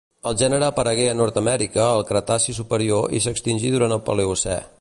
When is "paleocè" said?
4.11-4.63